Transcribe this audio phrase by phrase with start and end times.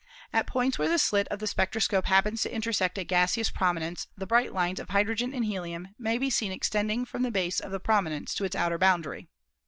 [0.33, 4.25] At points where the slit of the spectroscope happens to intersect a gaseous prominence the
[4.25, 7.79] bright lines of hydrogen and helium may be seen extending from the base of the
[7.79, 9.27] prominence to its outer boundary.